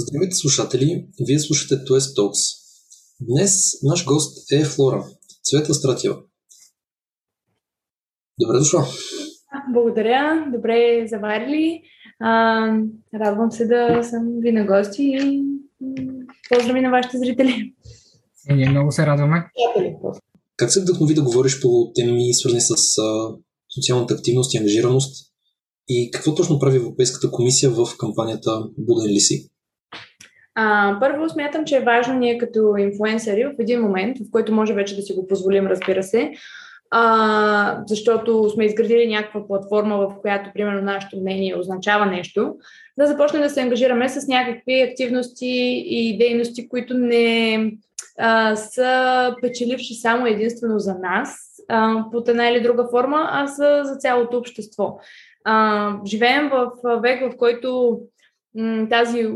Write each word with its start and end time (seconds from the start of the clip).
Здравейте 0.00 0.34
слушатели, 0.36 1.06
вие 1.26 1.38
слушате 1.38 1.84
Туес 1.84 2.04
Talks. 2.14 2.40
Днес 3.20 3.82
наш 3.82 4.04
гост 4.04 4.52
е 4.52 4.64
Флора, 4.64 5.04
Цвета 5.42 5.74
Стратива. 5.74 6.16
Добре 8.40 8.58
дошла! 8.58 8.86
Благодаря, 9.72 10.46
добре 10.52 11.06
заварили. 11.10 11.82
А, 12.20 12.60
радвам 13.14 13.52
се 13.52 13.66
да 13.66 14.04
съм 14.04 14.40
ви 14.40 14.52
на 14.52 14.66
гости 14.66 15.02
и 15.02 15.42
поздрави 16.50 16.80
на 16.80 16.90
вашите 16.90 17.18
зрители. 17.18 17.74
И 18.50 18.54
ние 18.54 18.70
много 18.70 18.92
се 18.92 19.06
радваме. 19.06 19.50
Как 20.56 20.72
се 20.72 20.80
вдъхнови 20.80 21.14
да 21.14 21.22
говориш 21.22 21.60
по 21.60 21.92
теми, 21.94 22.34
свързани 22.34 22.60
с 22.60 22.72
а, 22.98 23.36
социалната 23.74 24.14
активност 24.14 24.54
и 24.54 24.58
ангажираност? 24.58 25.32
И 25.88 26.10
какво 26.10 26.34
точно 26.34 26.58
прави 26.58 26.76
Европейската 26.76 27.30
комисия 27.30 27.70
в 27.70 27.86
кампанията 27.98 28.68
Буден 28.78 29.12
ли 29.12 29.20
си? 29.20 29.50
А, 30.60 30.96
първо 31.00 31.28
смятам, 31.28 31.64
че 31.64 31.76
е 31.76 31.80
важно 31.80 32.14
ние 32.14 32.38
като 32.38 32.76
инфуенсъри 32.76 33.44
в 33.44 33.52
един 33.58 33.80
момент, 33.80 34.18
в 34.18 34.30
който 34.30 34.52
може 34.52 34.74
вече 34.74 34.96
да 34.96 35.02
си 35.02 35.12
го 35.12 35.26
позволим, 35.26 35.66
разбира 35.66 36.02
се, 36.02 36.32
а, 36.90 37.82
защото 37.86 38.50
сме 38.50 38.64
изградили 38.64 39.08
някаква 39.08 39.46
платформа, 39.46 39.96
в 39.96 40.20
която, 40.20 40.50
примерно, 40.54 40.82
нашето 40.82 41.20
мнение 41.20 41.56
означава 41.56 42.06
нещо, 42.06 42.54
да 42.98 43.06
започнем 43.06 43.42
да 43.42 43.50
се 43.50 43.60
ангажираме 43.60 44.08
с 44.08 44.28
някакви 44.28 44.82
активности 44.82 45.84
и 45.86 46.18
дейности, 46.18 46.68
които 46.68 46.94
не 46.94 47.72
а, 48.18 48.56
са 48.56 49.34
печеливши 49.42 49.94
само 49.94 50.26
единствено 50.26 50.78
за 50.78 50.94
нас, 50.94 51.38
а, 51.68 52.04
под 52.12 52.28
една 52.28 52.48
или 52.48 52.60
друга 52.60 52.88
форма, 52.90 53.28
а 53.30 53.46
са 53.46 53.80
за 53.84 53.96
цялото 53.96 54.38
общество. 54.38 54.98
А, 55.44 55.92
живеем 56.06 56.48
в 56.48 56.70
век, 57.02 57.32
в 57.32 57.36
който 57.36 58.00
м, 58.54 58.86
тази 58.90 59.28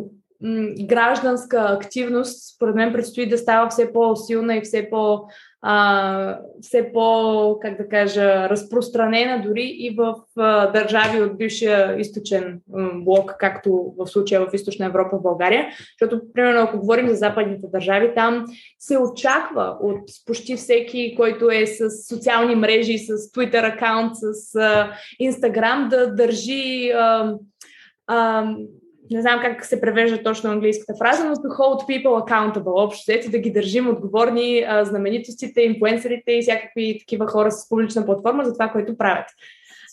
гражданска 0.87 1.59
активност, 1.59 2.55
според 2.55 2.75
мен, 2.75 2.93
предстои 2.93 3.29
да 3.29 3.39
става 3.39 3.69
все 3.69 3.93
по-силна 3.93 4.57
и 4.57 4.61
все 4.61 4.91
по- 4.91 5.25
а, 5.65 6.39
все 6.61 6.93
по, 6.93 7.59
как 7.63 7.77
да 7.77 7.89
кажа, 7.89 8.49
разпространена 8.49 9.43
дори 9.43 9.65
и 9.65 9.97
в 9.97 10.15
а, 10.37 10.71
държави 10.71 11.23
от 11.23 11.39
бившия 11.39 11.97
източен 12.01 12.61
блок, 12.95 13.35
както 13.39 13.95
в 13.99 14.07
случая 14.07 14.41
в 14.41 14.55
източна 14.55 14.87
Европа 14.87 15.17
в 15.17 15.23
България. 15.23 15.67
Защото, 16.01 16.23
примерно, 16.35 16.61
ако 16.61 16.79
говорим 16.79 17.09
за 17.09 17.15
западните 17.15 17.67
държави, 17.73 18.13
там 18.15 18.45
се 18.79 18.99
очаква 18.99 19.77
от 19.81 20.09
почти 20.27 20.57
всеки, 20.57 21.15
който 21.17 21.51
е 21.51 21.67
с 21.67 21.91
социални 22.09 22.55
мрежи, 22.55 22.99
с 22.99 23.13
Twitter 23.13 23.75
акаунт, 23.75 24.13
с 24.15 24.55
а, 24.57 24.91
Instagram, 25.23 25.89
да 25.89 26.15
държи 26.15 26.91
а, 26.91 27.35
а, 28.07 28.47
не 29.15 29.23
знам 29.23 29.41
как 29.41 29.65
се 29.65 29.81
превежда 29.81 30.23
точно 30.23 30.51
английската 30.51 30.99
фраза, 30.99 31.25
но 31.25 31.35
to 31.35 31.49
hold 31.49 31.89
people 31.89 32.31
accountable, 32.31 32.85
общо 32.85 33.03
взето 33.03 33.31
да 33.31 33.39
ги 33.39 33.53
държим 33.53 33.89
отговорни 33.89 34.65
а, 34.69 34.85
знаменитостите, 34.85 35.61
инфуенсерите 35.61 36.33
и 36.33 36.43
всякакви 36.43 36.99
такива 36.99 37.27
хора 37.27 37.51
с 37.51 37.69
публична 37.69 38.07
платформа 38.07 38.45
за 38.45 38.53
това, 38.53 38.69
което 38.69 38.97
правят. 38.97 39.27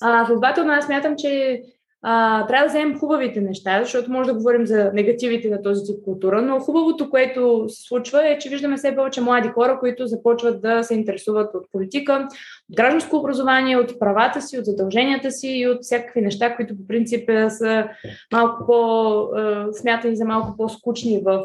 А, 0.02 0.26
следователно, 0.26 0.72
аз 0.73 0.86
смятам, 0.86 1.16
че 1.17 1.61
а, 2.02 2.47
трябва 2.47 2.66
да 2.66 2.69
вземем 2.69 3.00
хубавите 3.00 3.42
неща, 3.42 3.80
защото 3.83 4.11
може 4.11 4.28
да 4.28 4.36
говорим 4.36 4.66
за 4.66 4.92
негативите 4.94 5.50
на 5.50 5.61
този 5.61 5.86
тип 5.86 6.03
култура, 6.03 6.42
но 6.42 6.59
хубавото, 6.59 7.09
което 7.09 7.66
се 7.67 7.88
случва 7.88 8.28
е, 8.28 8.38
че 8.38 8.50
виждаме 8.50 8.78
все 8.78 8.95
повече 8.95 9.22
млади 9.22 9.50
хора, 9.50 9.78
които 9.80 10.08
започват 10.08 10.61
да 10.61 10.83
се 10.83 10.94
интересуват 10.94 11.55
от 11.55 11.72
политика, 11.72 12.27
от 12.70 12.75
гражданско 12.75 13.16
образование, 13.16 13.77
от 13.77 14.00
правата 14.00 14.42
си, 14.42 14.59
от 14.59 14.66
задълженията 14.66 15.31
си 15.31 15.47
и 15.47 15.67
от 15.67 15.77
всякакви 15.81 16.22
неща, 16.22 16.55
които 16.55 16.77
по 16.77 16.88
принцип 16.88 17.30
е, 17.30 17.50
са 17.50 17.88
малко 18.33 18.66
по-смятани 18.67 20.16
за 20.16 20.25
малко 20.25 20.58
по-скучни 20.58 21.22
в 21.25 21.44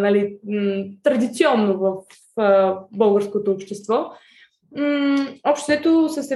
нали, 0.00 0.38
традиционно 1.02 1.78
в 1.78 1.96
българското 2.92 3.50
общество. 3.50 4.10
Общото 5.44 6.08
с 6.08 6.28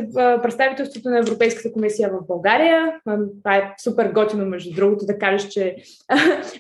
представителството 0.43 1.09
на 1.09 1.19
Европейската 1.19 1.73
комисия 1.73 2.11
в 2.11 2.27
България. 2.27 3.01
Това 3.43 3.57
е 3.57 3.75
супер 3.79 4.13
готино, 4.13 4.47
между 4.47 4.75
другото, 4.75 5.07
да 5.07 5.19
кажеш, 5.19 5.49
че 5.49 5.77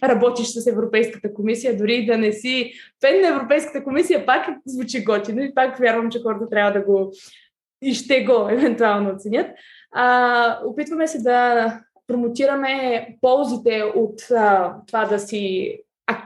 работиш 0.02 0.46
с 0.46 0.66
Европейската 0.66 1.34
комисия, 1.34 1.76
дори 1.76 2.06
да 2.06 2.18
не 2.18 2.32
си 2.32 2.72
фен 3.00 3.20
на 3.20 3.28
Европейската 3.28 3.84
комисия, 3.84 4.26
пак 4.26 4.46
звучи 4.66 5.04
готино 5.04 5.42
и 5.42 5.54
пак 5.54 5.78
вярвам, 5.78 6.10
че 6.10 6.22
хората 6.22 6.48
трябва 6.48 6.72
да 6.72 6.80
го 6.80 7.12
и 7.82 7.94
ще 7.94 8.24
го 8.24 8.48
евентуално 8.50 9.14
оценят. 9.14 9.46
А, 9.92 10.58
опитваме 10.64 11.06
се 11.06 11.22
да 11.22 11.80
промотираме 12.06 13.06
ползите 13.20 13.82
от 13.94 14.30
а, 14.30 14.74
това 14.86 15.04
да 15.04 15.18
си. 15.18 15.74
А, 16.06 16.16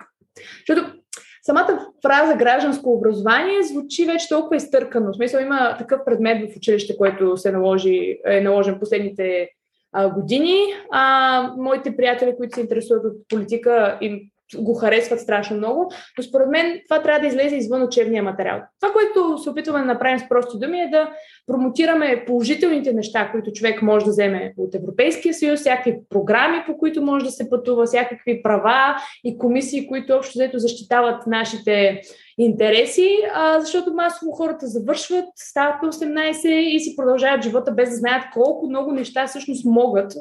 защото 0.68 1.03
самата 1.46 1.86
фраза 2.02 2.36
гражданско 2.36 2.92
образование 2.92 3.62
звучи 3.62 4.04
вече 4.04 4.28
толкова 4.28 4.56
изтъркано. 4.56 5.12
В 5.12 5.16
смисъл 5.16 5.40
има 5.40 5.76
такъв 5.78 6.00
предмет 6.04 6.52
в 6.52 6.56
училище, 6.56 6.96
който 6.96 7.36
се 7.36 7.52
наложи, 7.52 8.18
е 8.26 8.40
наложен 8.40 8.78
последните 8.80 9.48
а, 9.92 10.10
години. 10.10 10.58
А, 10.90 11.52
моите 11.56 11.96
приятели, 11.96 12.36
които 12.36 12.54
се 12.54 12.60
интересуват 12.60 13.04
от 13.04 13.28
политика, 13.28 13.98
им 14.00 14.20
го 14.56 14.74
харесват 14.74 15.20
страшно 15.20 15.56
много, 15.56 15.92
но 16.18 16.24
според 16.24 16.48
мен 16.48 16.80
това 16.88 17.02
трябва 17.02 17.20
да 17.20 17.26
излезе 17.26 17.56
извън 17.56 17.82
учебния 17.82 18.22
материал. 18.22 18.60
Това, 18.80 18.92
което 18.92 19.38
се 19.38 19.50
опитваме 19.50 19.78
да 19.78 19.84
направим 19.84 20.18
с 20.18 20.28
прости 20.28 20.58
думи 20.58 20.80
е 20.80 20.88
да 20.90 21.10
промотираме 21.46 22.24
положителните 22.26 22.92
неща, 22.92 23.28
които 23.32 23.52
човек 23.52 23.82
може 23.82 24.04
да 24.04 24.10
вземе 24.10 24.52
от 24.56 24.74
Европейския 24.74 25.34
съюз, 25.34 25.60
всякакви 25.60 25.98
програми, 26.10 26.62
по 26.66 26.78
които 26.78 27.02
може 27.02 27.24
да 27.24 27.30
се 27.30 27.50
пътува, 27.50 27.86
всякакви 27.86 28.42
права 28.42 28.96
и 29.24 29.38
комисии, 29.38 29.88
които 29.88 30.14
общо 30.14 30.38
взето 30.38 30.58
защитават 30.58 31.26
нашите 31.26 32.00
интереси, 32.38 33.18
защото 33.58 33.94
масово 33.94 34.32
хората 34.32 34.66
завършват, 34.66 35.24
стават 35.36 35.82
на 35.82 35.92
18 35.92 36.48
и 36.48 36.80
си 36.80 36.96
продължават 36.96 37.42
живота 37.42 37.72
без 37.72 37.90
да 37.90 37.96
знаят 37.96 38.24
колко 38.32 38.68
много 38.68 38.92
неща 38.92 39.26
всъщност 39.26 39.64
могат, 39.64 40.12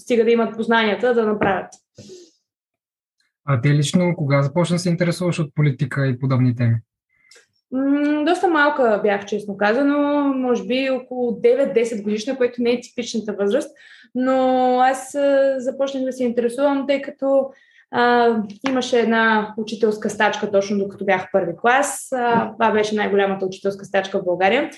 стига 0.00 0.24
да 0.24 0.30
имат 0.30 0.56
познанията, 0.56 1.14
да 1.14 1.26
направят. 1.26 1.81
А 3.44 3.60
ти 3.60 3.74
лично 3.74 4.16
кога 4.16 4.42
започна 4.42 4.74
да 4.74 4.80
се 4.80 4.88
интересуваш 4.88 5.38
от 5.38 5.54
политика 5.54 6.06
и 6.06 6.18
подобни 6.18 6.56
теми? 6.56 6.76
Доста 8.24 8.48
малка 8.48 9.00
бях, 9.02 9.24
честно 9.24 9.56
казано, 9.56 10.22
може 10.36 10.64
би 10.64 10.90
около 10.90 11.32
9-10 11.32 12.02
годишна, 12.02 12.36
което 12.36 12.62
не 12.62 12.70
е 12.70 12.80
типичната 12.80 13.32
възраст, 13.32 13.70
но 14.14 14.78
аз 14.80 15.16
започнах 15.56 16.04
да 16.04 16.12
се 16.12 16.24
интересувам, 16.24 16.86
тъй 16.86 17.02
като 17.02 17.50
а, 17.90 18.36
имаше 18.68 19.00
една 19.00 19.54
учителска 19.56 20.10
стачка 20.10 20.50
точно 20.50 20.78
докато 20.78 21.04
бях 21.04 21.28
първи 21.32 21.52
клас. 21.60 22.08
А, 22.12 22.52
това 22.52 22.70
беше 22.70 22.94
най-голямата 22.94 23.46
учителска 23.46 23.84
стачка 23.84 24.18
в 24.18 24.24
България. 24.24 24.70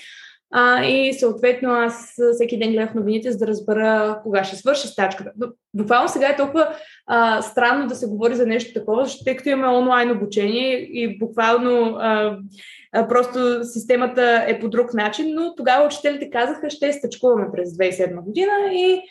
А, 0.51 0.83
и 0.83 1.13
съответно 1.13 1.69
аз 1.69 2.15
всеки 2.33 2.59
ден 2.59 2.71
гледах 2.71 2.95
новините, 2.95 3.31
за 3.31 3.37
да 3.37 3.47
разбера 3.47 4.19
кога 4.23 4.43
ще 4.43 4.55
свърши 4.55 4.87
стачката. 4.87 5.31
Буквално 5.73 6.09
сега 6.09 6.29
е 6.29 6.35
толкова 6.35 6.75
а, 7.07 7.41
странно 7.41 7.87
да 7.87 7.95
се 7.95 8.07
говори 8.07 8.35
за 8.35 8.45
нещо 8.45 8.79
такова, 8.79 9.03
защото 9.03 9.23
тъй 9.23 9.35
като 9.35 9.49
имаме 9.49 9.77
онлайн 9.77 10.11
обучение 10.11 10.77
и 10.77 11.17
буквално 11.17 11.95
а, 11.99 12.37
а, 12.93 13.07
просто 13.07 13.63
системата 13.63 14.45
е 14.47 14.59
по 14.59 14.69
друг 14.69 14.93
начин, 14.93 15.35
но 15.35 15.55
тогава 15.55 15.85
учителите 15.85 16.29
казаха, 16.29 16.69
ще 16.69 16.93
стачкуваме 16.93 17.47
през 17.53 17.69
2007 17.69 18.21
година 18.21 18.51
и 18.71 19.01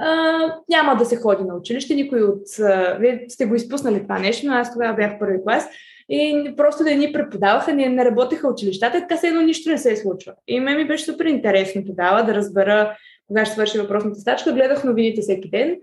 а, 0.00 0.38
няма 0.68 0.96
да 0.96 1.04
се 1.04 1.16
ходи 1.16 1.44
на 1.44 1.54
училище. 1.54 1.94
Никой 1.94 2.22
от... 2.22 2.42
А, 2.60 2.96
вие 3.00 3.24
сте 3.28 3.46
го 3.46 3.54
изпуснали 3.54 4.02
това 4.02 4.18
нещо, 4.18 4.46
но 4.46 4.52
аз 4.52 4.72
тогава 4.72 4.94
бях 4.94 5.18
първи 5.18 5.38
клас 5.44 5.68
и 6.12 6.54
просто 6.56 6.84
да 6.84 6.90
ни 6.90 7.12
преподаваха, 7.12 7.72
ние 7.72 7.88
не 7.88 8.04
работеха 8.04 8.48
училищата, 8.48 9.00
така 9.00 9.16
се 9.16 9.28
едно 9.28 9.40
нищо 9.40 9.70
не 9.70 9.78
се 9.78 9.96
случва. 9.96 10.32
И 10.48 10.60
ме 10.60 10.76
ми 10.76 10.88
беше 10.88 11.04
супер 11.04 11.24
интересно 11.24 11.82
тогава 11.86 12.24
да 12.24 12.34
разбера 12.34 12.96
кога 13.26 13.44
ще 13.44 13.54
свърши 13.54 13.78
въпросната 13.78 14.20
стачка. 14.20 14.52
Гледах 14.52 14.84
новините 14.84 15.20
всеки 15.20 15.50
ден. 15.50 15.76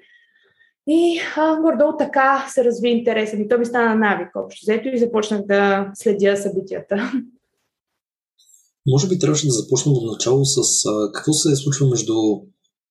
И 0.88 1.20
а, 1.38 1.62
гордо 1.62 1.98
така 2.00 2.48
се 2.50 2.64
разви 2.64 2.90
интереса 2.90 3.38
ми. 3.38 3.48
То 3.48 3.58
ми 3.58 3.66
стана 3.66 3.96
навик 3.96 4.28
общо 4.36 4.60
взето 4.64 4.88
и 4.88 4.98
започнах 4.98 5.42
да 5.46 5.92
следя 5.96 6.38
събитията. 6.38 7.12
Може 8.88 9.08
би 9.08 9.20
трябваше 9.20 9.48
да 9.48 9.52
започнем 9.52 9.94
от 9.96 10.12
начало 10.12 10.46
с 10.46 10.86
а, 10.86 11.12
какво 11.12 11.34
се 11.34 11.52
е 11.52 11.56
случва 11.56 11.88
между 11.88 12.14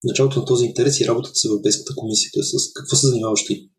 началото 0.04 0.40
на 0.40 0.44
този 0.44 0.66
интерес 0.66 1.00
и 1.00 1.06
работата 1.06 1.34
с 1.34 1.44
Европейската 1.44 1.92
комисия, 1.96 2.30
т.е. 2.34 2.42
с 2.42 2.72
какво 2.72 2.96
се 2.96 3.06
занимаваш 3.06 3.44
ти? 3.44 3.70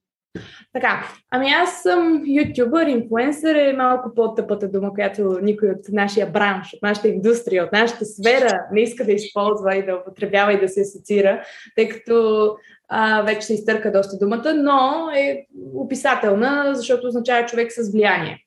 Така, 0.81 1.03
ами 1.31 1.49
аз 1.49 1.81
съм 1.81 2.23
ютубър, 2.25 2.87
инфлуенсър 2.87 3.55
е 3.55 3.73
малко 3.73 4.11
по-тъпата 4.15 4.67
дума, 4.67 4.93
която 4.93 5.39
никой 5.41 5.69
от 5.69 5.89
нашия 5.89 6.27
бранш, 6.27 6.73
от 6.73 6.81
нашата 6.81 7.07
индустрия, 7.07 7.63
от 7.63 7.71
нашата 7.71 8.05
сфера 8.05 8.59
не 8.71 8.81
иска 8.81 9.05
да 9.05 9.11
използва 9.11 9.75
и 9.75 9.85
да 9.85 9.95
употребява 9.95 10.53
и 10.53 10.59
да 10.59 10.69
се 10.69 10.81
асоциира, 10.81 11.43
тъй 11.75 11.89
като 11.89 12.55
а, 12.89 13.21
вече 13.21 13.41
се 13.41 13.53
изтърка 13.53 13.91
доста 13.91 14.17
думата, 14.17 14.53
но 14.55 15.09
е 15.15 15.45
описателна, 15.75 16.71
защото 16.73 17.07
означава 17.07 17.45
човек 17.45 17.71
с 17.71 17.91
влияние. 17.91 18.37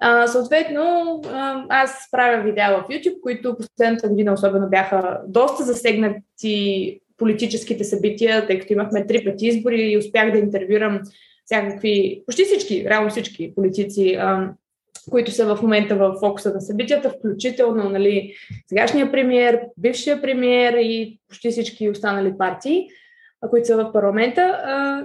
А, 0.00 0.26
съответно, 0.26 1.20
аз 1.68 2.08
правя 2.10 2.42
видеа 2.42 2.70
в 2.70 2.92
YouTube, 2.92 3.20
които 3.20 3.56
последната 3.56 4.08
година 4.08 4.32
особено 4.32 4.68
бяха 4.68 5.20
доста 5.26 5.64
засегнати 5.64 6.98
политическите 7.18 7.84
събития, 7.84 8.46
тъй 8.46 8.58
като 8.58 8.72
имахме 8.72 9.06
три 9.06 9.24
пъти 9.24 9.46
избори 9.46 9.82
и 9.82 9.98
успях 9.98 10.32
да 10.32 10.38
интервюрам 10.38 11.00
всякакви, 11.52 12.22
почти 12.26 12.44
всички, 12.44 12.84
реално 12.84 13.10
всички 13.10 13.54
политици, 13.54 14.18
които 15.10 15.30
са 15.30 15.54
в 15.54 15.62
момента 15.62 15.96
в 15.96 16.16
фокуса 16.20 16.54
на 16.54 16.60
събитията, 16.60 17.10
включително 17.10 17.88
нали, 17.88 18.34
сегашния 18.66 19.12
премьер, 19.12 19.60
бившия 19.76 20.22
премьер 20.22 20.72
и 20.72 21.18
почти 21.28 21.50
всички 21.50 21.88
останали 21.88 22.38
партии, 22.38 22.88
които 23.50 23.66
са 23.66 23.76
в 23.76 23.92
парламента. 23.92 24.60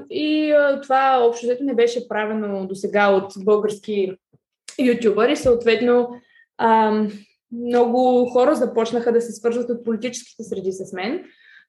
И 0.09 0.53
това 0.83 1.19
общо 1.29 1.47
не 1.61 1.73
беше 1.73 2.07
правено 2.07 2.67
до 2.67 2.75
сега 2.75 3.09
от 3.09 3.33
български 3.37 4.11
ютубъри. 4.79 5.35
Съответно, 5.35 6.09
много 7.51 8.25
хора 8.25 8.55
започнаха 8.55 9.11
да 9.11 9.21
се 9.21 9.31
свързват 9.31 9.69
от 9.69 9.85
политическите 9.85 10.43
среди 10.43 10.71
с 10.71 10.93
мен. 10.93 11.23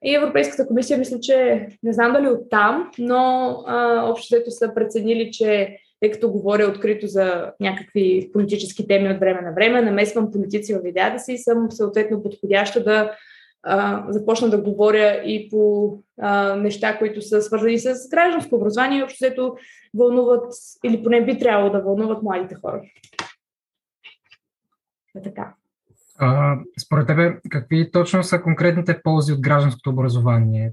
И 0.05 0.15
Европейската 0.15 0.67
комисия, 0.67 0.99
мисля, 0.99 1.21
че 1.21 1.69
не 1.83 1.93
знам 1.93 2.13
дали 2.13 2.29
от 2.29 2.51
там, 2.51 2.91
но 2.99 3.55
общо 4.05 4.51
са 4.51 4.75
преценили, 4.75 5.31
че 5.33 5.79
тъй 6.01 6.11
като 6.11 6.31
говоря 6.31 6.67
открито 6.67 7.07
за 7.07 7.53
някакви 7.61 8.31
политически 8.33 8.87
теми 8.87 9.11
от 9.11 9.21
време 9.21 9.41
на 9.41 9.53
време, 9.53 9.83
намесвам 9.83 10.33
политици 10.33 10.75
в 10.75 10.83
видеята 10.83 11.19
си 11.19 11.33
и 11.33 11.39
съм 11.39 11.71
съответно 11.71 12.23
подходяща 12.23 12.85
да 12.85 13.13
а, 13.63 14.05
започна 14.09 14.51
да 14.51 14.63
говоря 14.63 15.23
и 15.25 15.49
по 15.51 15.93
а, 16.21 16.57
неща, 16.57 16.99
които 16.99 17.23
са 17.23 17.43
свързани 17.43 17.79
с 17.79 18.09
гражданско 18.11 18.57
образование 18.57 18.99
и 18.99 19.03
общо 19.03 19.57
вълнуват, 19.95 20.53
или 20.85 21.03
поне 21.03 21.25
би 21.25 21.39
трябвало 21.39 21.71
да 21.71 21.81
вълнуват 21.81 22.23
младите 22.23 22.55
хора. 22.55 22.83
Е 25.17 25.23
така. 25.23 25.55
А, 26.19 26.57
според 26.85 27.07
тебе, 27.07 27.37
какви 27.51 27.91
точно 27.91 28.23
са 28.23 28.43
конкретните 28.43 29.01
ползи 29.03 29.33
от 29.33 29.41
гражданското 29.41 29.91
образование 29.91 30.73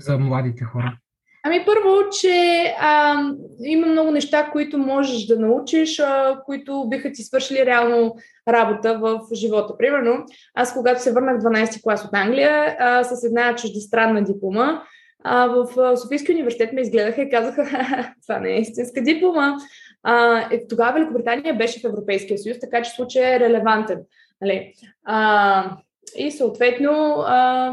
за 0.00 0.18
младите 0.18 0.64
хора? 0.64 0.98
Ами 1.44 1.64
първо, 1.66 2.10
че 2.20 2.64
а, 2.80 3.22
има 3.64 3.86
много 3.86 4.10
неща, 4.10 4.50
които 4.52 4.78
можеш 4.78 5.26
да 5.26 5.38
научиш, 5.38 6.00
а, 6.00 6.40
които 6.46 6.86
биха 6.88 7.12
ти 7.12 7.22
свършили 7.22 7.66
реално 7.66 8.16
работа 8.48 8.98
в 8.98 9.20
живота. 9.34 9.78
Примерно, 9.78 10.24
аз 10.54 10.74
когато 10.74 11.02
се 11.02 11.12
върнах 11.12 11.38
12 11.40 11.82
клас 11.82 12.04
от 12.04 12.10
Англия 12.12 12.76
а, 12.78 13.04
с 13.04 13.24
една 13.24 13.56
чуждестранна 13.56 14.24
диплома, 14.24 14.82
а, 15.24 15.46
в 15.46 15.96
Софийския 15.96 16.34
университет 16.34 16.72
ме 16.72 16.80
изгледаха 16.80 17.22
и 17.22 17.30
казаха, 17.30 17.64
това 18.26 18.38
не 18.38 18.50
е 18.50 18.60
истинска 18.60 19.02
диплома. 19.02 19.56
А, 20.02 20.46
е, 20.50 20.66
тогава 20.68 20.92
Великобритания 20.92 21.54
беше 21.54 21.80
в 21.80 21.84
Европейския 21.84 22.38
съюз, 22.38 22.58
така 22.60 22.82
че 22.82 22.90
случай 22.90 23.34
е 23.34 23.40
релевантен. 23.40 23.98
Нали? 24.40 24.72
А, 25.04 25.76
и 26.16 26.30
съответно 26.30 27.24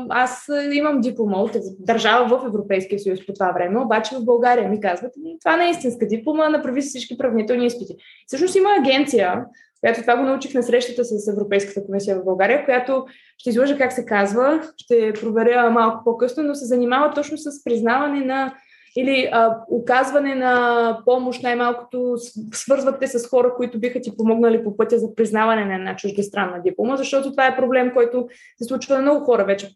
аз 0.10 0.50
имам 0.74 1.02
диплома 1.02 1.38
от 1.38 1.52
държава 1.80 2.40
в 2.40 2.46
Европейския 2.46 3.00
съюз 3.00 3.26
по 3.26 3.34
това 3.34 3.52
време, 3.52 3.80
обаче 3.80 4.16
в 4.16 4.26
България 4.26 4.70
ми 4.70 4.80
казват, 4.80 5.12
това 5.44 5.58
не 5.58 5.68
е 5.68 5.70
истинска 5.70 6.08
диплома, 6.08 6.50
направи 6.50 6.82
всички 6.82 7.18
правнителни 7.18 7.66
изпити. 7.66 7.96
Всъщност 8.28 8.56
има 8.56 8.70
агенция, 8.80 9.46
която 9.80 10.02
това 10.02 10.18
го 10.18 10.24
научих 10.24 10.54
на 10.54 10.64
срещата 10.64 11.06
с 11.06 11.28
Европейската 11.28 11.86
комисия 11.86 12.20
в 12.20 12.26
България, 12.26 12.66
която 12.66 13.06
ще 13.38 13.50
изложа 13.50 13.78
как 13.78 13.94
се 13.94 14.06
казва, 14.06 14.62
ще 14.78 15.14
проверя 15.14 15.70
малко 15.70 16.04
по-късно, 16.04 16.44
но 16.44 16.56
се 16.56 16.66
занимава 16.66 17.14
точно 17.14 17.38
с 17.38 17.64
признаване 17.64 18.26
на 18.26 18.54
или 18.98 19.30
а, 19.32 19.58
оказване 19.70 20.36
на 20.36 20.98
помощ, 21.06 21.44
най-малкото 21.44 22.16
свързвате 22.52 23.08
с 23.08 23.30
хора, 23.30 23.54
които 23.56 23.80
биха 23.80 24.02
ти 24.02 24.18
помогнали 24.18 24.64
по 24.64 24.78
пътя 24.78 25.00
за 25.00 25.16
признаване 25.16 25.66
на 25.66 25.76
една 25.76 25.96
чуждестранна 25.96 26.62
диплома, 26.62 26.98
защото 26.98 27.32
това 27.32 27.48
е 27.48 27.56
проблем, 27.56 27.94
който 27.94 28.28
се 28.58 28.68
случва 28.68 28.96
на 28.96 29.02
много 29.02 29.26
хора 29.26 29.46
вече. 29.46 29.70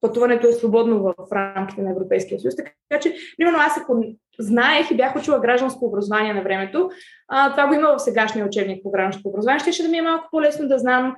Пътуването 0.00 0.48
е 0.48 0.52
свободно 0.52 1.02
в 1.02 1.32
рамките 1.32 1.82
на 1.82 1.90
Европейския 1.90 2.40
съюз. 2.40 2.56
Така 2.56 3.00
че, 3.00 3.14
примерно, 3.36 3.58
аз 3.60 3.78
ако 3.78 4.04
знаех 4.38 4.90
и 4.90 4.96
бях 4.96 5.16
учила 5.16 5.40
гражданско 5.40 5.84
образование 5.84 6.34
на 6.34 6.42
времето, 6.42 6.90
а, 7.28 7.50
това 7.50 7.66
го 7.66 7.74
има 7.74 7.96
в 7.96 7.98
сегашния 7.98 8.46
учебник 8.46 8.82
по 8.82 8.90
гражданско 8.90 9.28
образование, 9.28 9.58
ще, 9.58 9.72
ще 9.72 9.82
да 9.82 9.88
ми 9.88 9.98
е 9.98 10.02
малко 10.02 10.28
по-лесно 10.30 10.68
да 10.68 10.78
знам 10.78 11.16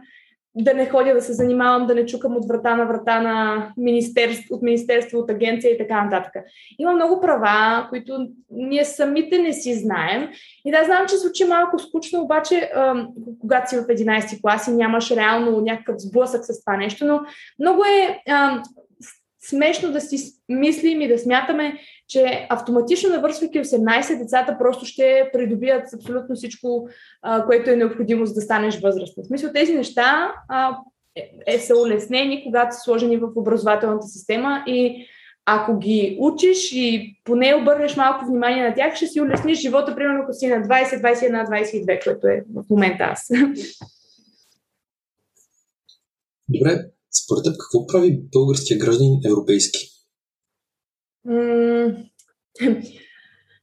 да 0.55 0.75
не 0.75 0.89
ходя 0.89 1.15
да 1.15 1.21
се 1.21 1.33
занимавам, 1.33 1.87
да 1.87 1.95
не 1.95 2.07
чукам 2.07 2.37
от 2.37 2.49
врата 2.49 2.77
на 2.77 2.85
врата 2.85 3.21
на 3.21 3.69
министерство, 3.77 4.55
от 4.55 4.63
министерство, 4.63 5.19
от 5.19 5.31
агенция 5.31 5.75
и 5.75 5.79
така 5.79 6.05
нататък. 6.05 6.33
Има 6.79 6.93
много 6.93 7.21
права, 7.21 7.87
които 7.89 8.29
ние 8.51 8.85
самите 8.85 9.39
не 9.39 9.53
си 9.53 9.75
знаем. 9.75 10.29
И 10.65 10.71
да, 10.71 10.85
знам, 10.85 11.07
че 11.09 11.17
звучи 11.17 11.45
малко 11.45 11.79
скучно, 11.79 12.23
обаче 12.23 12.71
когато 13.41 13.71
си 13.71 13.77
в 13.77 13.81
11 13.81 14.41
клас 14.41 14.67
и 14.67 14.73
нямаш 14.73 15.11
реално 15.11 15.61
някакъв 15.61 15.97
сблъсък 15.99 16.45
с 16.45 16.65
това 16.65 16.77
нещо, 16.77 17.05
но 17.05 17.21
много 17.59 17.83
е 17.85 18.23
смешно 19.51 19.93
да 19.93 20.01
си 20.01 20.33
мислим 20.49 21.01
и 21.01 21.09
да 21.09 21.19
смятаме, 21.19 21.79
че 22.09 22.47
автоматично 22.51 23.11
навършвайки 23.11 23.61
18, 23.61 24.19
децата 24.19 24.57
просто 24.59 24.85
ще 24.85 25.31
придобият 25.33 25.95
абсолютно 25.95 26.37
всичко, 26.37 26.89
а, 27.23 27.47
което 27.47 27.71
е 27.71 27.77
необходимо 27.77 28.27
за 28.27 28.35
да 28.35 28.41
станеш 28.41 28.81
възрастен. 28.81 29.25
В 29.25 29.27
смисъл 29.27 29.51
тези 29.53 29.75
неща 29.75 30.33
а, 30.49 30.77
е, 31.17 31.31
е, 31.47 31.59
са 31.59 31.77
улеснени, 31.77 32.45
когато 32.45 32.75
са 32.75 32.81
сложени 32.81 33.17
в 33.17 33.29
образователната 33.37 34.07
система 34.07 34.65
и 34.67 35.07
ако 35.47 35.79
ги 35.79 36.17
учиш 36.21 36.73
и 36.73 37.17
поне 37.25 37.55
обърнеш 37.55 37.97
малко 37.97 38.25
внимание 38.25 38.69
на 38.69 38.75
тях, 38.75 38.95
ще 38.95 39.07
си 39.07 39.21
улесниш 39.21 39.61
живота, 39.61 39.95
примерно 39.95 40.21
ако 40.23 40.33
си 40.33 40.47
на 40.47 40.57
20, 40.57 41.03
21, 41.03 41.49
22, 41.49 42.05
което 42.05 42.27
е 42.27 42.45
в 42.55 42.65
момента 42.71 43.05
аз. 43.05 43.31
Добре, 46.49 46.91
според 47.13 47.45
теб 47.45 47.53
какво 47.53 47.87
прави 47.87 48.23
българския 48.33 48.79
гражданин 48.79 49.21
европейски? 49.27 49.79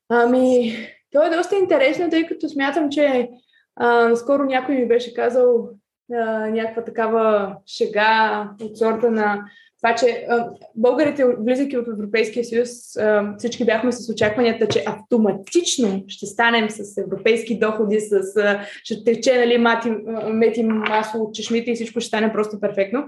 ами, 0.10 0.76
то 1.12 1.24
е 1.24 1.36
доста 1.36 1.56
интересно, 1.56 2.10
тъй 2.10 2.28
като 2.28 2.50
смятам, 2.50 2.90
че 2.90 3.30
а, 3.76 4.16
скоро 4.16 4.44
някой 4.44 4.76
ми 4.76 4.88
беше 4.88 5.14
казал 5.14 5.70
а, 6.14 6.48
някаква 6.48 6.84
такава 6.84 7.56
шега 7.66 8.50
от 8.62 8.78
сорта 8.78 9.12
на 9.12 9.46
това, 9.82 9.96
че 9.96 10.26
а, 10.30 10.50
българите, 10.76 11.26
влизайки 11.40 11.78
в 11.78 11.86
Европейския 11.88 12.46
съюз, 12.46 12.98
а, 12.98 13.36
всички 13.38 13.66
бяхме 13.66 13.92
с 13.92 14.14
очакванията, 14.14 14.68
че 14.68 14.84
автоматично 14.88 16.04
ще 16.08 16.26
станем 16.26 16.70
с 16.70 16.98
европейски 16.98 17.60
доходи, 17.60 18.00
с, 18.00 18.38
а, 18.38 18.62
ще 18.84 19.04
тече 19.04 19.38
нали, 19.38 19.58
мати, 19.58 19.90
мети 20.32 20.64
масло 20.64 21.22
от 21.22 21.36
чешмите 21.36 21.72
и 21.72 21.76
всичко 21.76 22.00
ще 22.00 22.08
стане 22.08 22.34
просто 22.34 22.60
перфектно. 22.60 23.04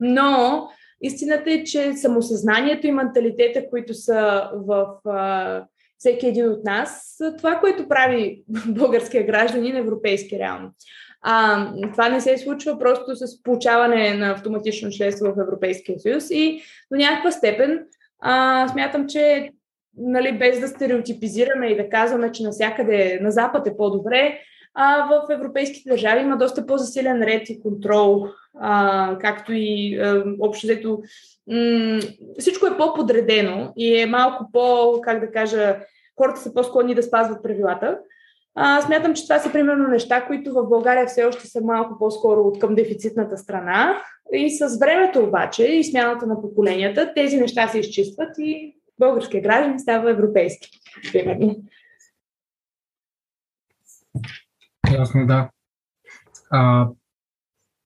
Но 0.00 0.68
Истината 1.02 1.50
е, 1.50 1.64
че 1.64 1.92
самосъзнанието 1.92 2.86
и 2.86 2.92
менталитета, 2.92 3.68
които 3.70 3.94
са 3.94 4.50
в 4.66 4.86
а, 5.04 5.64
всеки 5.98 6.26
един 6.26 6.48
от 6.48 6.64
нас, 6.64 7.18
това, 7.38 7.58
което 7.60 7.88
прави 7.88 8.42
българския 8.68 9.26
гражданин, 9.26 9.76
европейски 9.76 10.38
реално. 10.38 10.70
А, 11.22 11.66
това 11.92 12.08
не 12.08 12.20
се 12.20 12.38
случва 12.38 12.78
просто 12.78 13.16
с 13.16 13.42
получаване 13.42 14.14
на 14.14 14.30
автоматично 14.30 14.90
членство 14.90 15.26
в 15.26 15.40
Европейския 15.40 16.00
съюз 16.00 16.30
и 16.30 16.62
до 16.92 16.98
някаква 16.98 17.30
степен 17.30 17.86
а, 18.20 18.68
смятам, 18.68 19.08
че 19.08 19.50
нали, 19.96 20.38
без 20.38 20.60
да 20.60 20.68
стереотипизираме 20.68 21.66
и 21.66 21.76
да 21.76 21.88
казваме, 21.88 22.32
че 22.32 22.42
навсякъде 22.42 23.18
на 23.22 23.30
Запад 23.30 23.66
е 23.66 23.76
по-добре, 23.76 24.38
а 24.74 25.06
в 25.06 25.32
европейските 25.32 25.90
държави 25.90 26.20
има 26.20 26.36
доста 26.36 26.66
по-засилен 26.66 27.22
ред 27.22 27.50
и 27.50 27.60
контрол, 27.60 28.28
а, 28.60 29.18
както 29.20 29.52
и 29.52 29.98
а, 29.98 30.24
общо 30.40 30.66
взето 30.66 31.02
м- 31.46 32.00
всичко 32.38 32.66
е 32.66 32.76
по-подредено 32.76 33.72
и 33.76 34.00
е 34.00 34.06
малко 34.06 34.50
по, 34.52 35.00
как 35.00 35.20
да 35.20 35.30
кажа, 35.30 35.76
хората 36.16 36.40
са 36.40 36.54
по-склонни 36.54 36.94
да 36.94 37.02
спазват 37.02 37.42
правилата. 37.42 37.98
А, 38.54 38.80
смятам, 38.80 39.14
че 39.14 39.22
това 39.22 39.38
са 39.38 39.52
примерно 39.52 39.88
неща, 39.88 40.26
които 40.26 40.52
в 40.52 40.68
България 40.68 41.06
все 41.06 41.24
още 41.24 41.46
са 41.46 41.60
малко 41.60 41.98
по-скоро 41.98 42.40
от 42.40 42.58
към 42.58 42.74
дефицитната 42.74 43.38
страна. 43.38 44.02
И 44.32 44.50
с 44.50 44.78
времето 44.78 45.24
обаче 45.24 45.64
и 45.64 45.84
смяната 45.84 46.26
на 46.26 46.40
поколенията 46.42 47.12
тези 47.14 47.36
неща 47.36 47.68
се 47.68 47.78
изчистват 47.78 48.38
и 48.38 48.76
българския 48.98 49.42
граждан 49.42 49.78
става 49.80 50.10
европейски. 50.10 50.68
Примерно. 51.12 51.56
Ясно, 54.98 55.26
да. 55.26 55.50
А, 56.50 56.88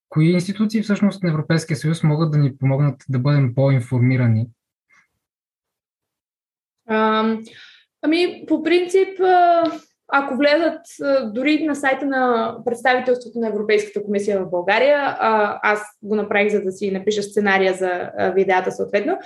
кои 0.08 0.30
институции 0.30 0.82
всъщност 0.82 1.22
на 1.22 1.30
Европейския 1.30 1.76
съюз 1.76 2.02
могат 2.02 2.30
да 2.30 2.38
ни 2.38 2.56
помогнат 2.56 3.04
да 3.08 3.18
бъдем 3.18 3.54
по-информирани? 3.54 4.46
А, 6.88 7.36
ами, 8.02 8.44
по 8.48 8.62
принцип, 8.62 9.20
ако 10.08 10.36
влезат 10.36 10.80
дори 11.34 11.64
на 11.64 11.74
сайта 11.74 12.06
на 12.06 12.56
представителството 12.64 13.38
на 13.38 13.48
Европейската 13.48 14.04
комисия 14.04 14.40
в 14.40 14.50
България, 14.50 15.16
аз 15.62 15.80
го 16.02 16.14
направих 16.14 16.52
за 16.52 16.62
да 16.62 16.72
си 16.72 16.90
напиша 16.90 17.22
сценария 17.22 17.74
за 17.74 18.10
видеята 18.34 18.72
съответно, 18.72 19.18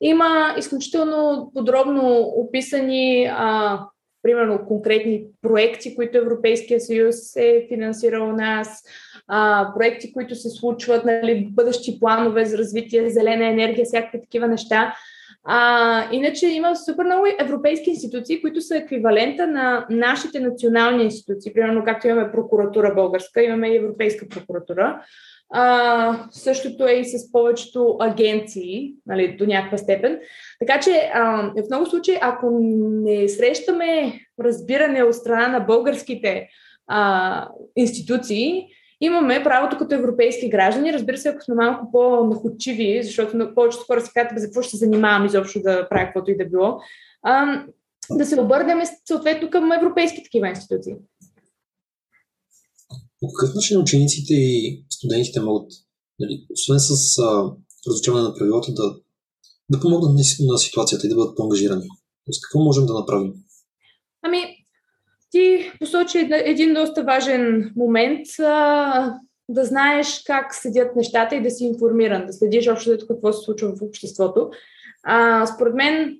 има 0.00 0.54
изключително 0.58 1.50
подробно 1.54 2.18
описани 2.18 3.30
а, 3.32 3.80
примерно 4.22 4.66
конкретни 4.68 5.24
проекти, 5.42 5.96
които 5.96 6.18
Европейския 6.18 6.80
съюз 6.80 7.36
е 7.36 7.66
финансирал 7.68 8.32
нас, 8.32 8.82
а, 9.28 9.70
проекти, 9.76 10.12
които 10.12 10.34
се 10.34 10.50
случват, 10.50 11.04
нали, 11.04 11.48
бъдещи 11.50 12.00
планове 12.00 12.44
за 12.44 12.58
развитие, 12.58 13.10
зелена 13.10 13.46
енергия, 13.46 13.84
всякакви 13.84 14.20
такива 14.20 14.48
неща. 14.48 14.94
А, 15.48 16.08
иначе 16.12 16.46
има 16.46 16.76
супер 16.76 17.04
много 17.04 17.26
европейски 17.40 17.90
институции, 17.90 18.40
които 18.42 18.60
са 18.60 18.76
еквивалента 18.76 19.46
на 19.46 19.86
нашите 19.90 20.40
национални 20.40 21.04
институции. 21.04 21.52
Примерно, 21.52 21.84
както 21.84 22.08
имаме 22.08 22.32
прокуратура 22.32 22.94
българска, 22.94 23.42
имаме 23.42 23.68
и 23.68 23.76
европейска 23.76 24.28
прокуратура. 24.28 25.02
А, 25.50 26.26
същото 26.30 26.86
е 26.86 26.92
и 26.92 27.04
с 27.04 27.32
повечето 27.32 27.96
агенции, 28.00 28.94
нали, 29.06 29.36
до 29.36 29.46
някаква 29.46 29.78
степен. 29.78 30.20
Така 30.58 30.80
че 30.80 31.10
а, 31.14 31.52
в 31.56 31.68
много 31.70 31.86
случаи, 31.86 32.18
ако 32.20 32.58
не 32.60 33.28
срещаме 33.28 34.20
разбиране 34.40 35.02
от 35.02 35.14
страна 35.14 35.48
на 35.48 35.60
българските 35.60 36.48
а, 36.86 37.48
институции, 37.76 38.66
имаме 39.00 39.44
правото 39.44 39.78
като 39.78 39.94
европейски 39.94 40.48
граждани, 40.48 40.92
разбира 40.92 41.18
се, 41.18 41.28
ако 41.28 41.44
сме 41.44 41.54
малко 41.54 41.92
по-находчиви, 41.92 43.02
защото 43.02 43.54
повечето 43.54 43.84
хора 43.84 44.00
си 44.00 44.10
казват 44.14 44.40
за 44.40 44.46
какво 44.46 44.62
ще 44.62 44.70
се 44.70 44.76
занимавам 44.76 45.26
изобщо 45.26 45.60
да 45.60 45.88
правя 45.88 46.06
каквото 46.06 46.30
и 46.30 46.36
да 46.36 46.44
било, 46.44 46.78
а, 47.22 47.64
да 48.10 48.26
се 48.26 48.40
обърнем 48.40 48.78
съответно 49.04 49.50
към 49.50 49.72
европейски 49.72 50.22
такива 50.22 50.48
институции. 50.48 50.94
По 53.20 53.28
какъв 53.32 53.54
начин 53.54 53.80
учениците 53.80 54.34
и 54.34 54.84
студентите 54.90 55.40
могат, 55.40 55.70
нали, 56.20 56.46
освен 56.52 56.78
с 56.80 57.18
а, 57.18 57.52
разучаване 57.88 58.22
на 58.22 58.34
правилата, 58.34 58.72
да, 58.72 58.96
да 59.70 59.80
помогнат 59.80 60.10
на, 60.14 60.22
на 60.52 60.58
ситуацията 60.58 61.06
и 61.06 61.10
да 61.10 61.16
бъдат 61.16 61.36
по-ангажирани? 61.36 61.88
С 62.30 62.40
какво 62.40 62.64
можем 62.64 62.86
да 62.86 62.94
направим? 62.94 63.32
Ами, 64.22 64.65
ти 65.36 65.72
посочи 65.80 66.28
един 66.30 66.74
доста 66.74 67.02
важен 67.02 67.72
момент 67.76 68.26
да 69.48 69.64
знаеш 69.64 70.22
как 70.26 70.54
седят 70.54 70.96
нещата 70.96 71.36
и 71.36 71.42
да 71.42 71.50
си 71.50 71.64
информиран, 71.64 72.26
да 72.26 72.32
следиш 72.32 72.68
общо 72.68 72.98
какво 73.08 73.32
се 73.32 73.44
случва 73.44 73.76
в 73.76 73.82
обществото. 73.82 74.50
А, 75.02 75.46
според 75.46 75.74
мен, 75.74 76.18